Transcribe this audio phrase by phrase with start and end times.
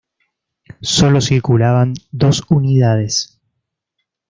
[0.81, 3.39] Solo circulaban dos unidades.